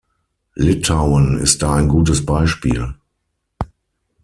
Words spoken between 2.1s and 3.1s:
Beispiel.